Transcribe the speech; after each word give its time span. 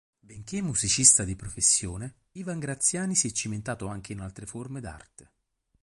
Benché 0.19 0.63
musicista 0.63 1.23
di 1.23 1.35
professione, 1.35 2.21
Ivan 2.31 2.57
Graziani 2.57 3.13
si 3.13 3.27
è 3.27 3.31
cimentato 3.31 3.85
anche 3.85 4.13
in 4.13 4.19
altre 4.21 4.47
forme 4.47 4.79
d'arte. 4.81 5.29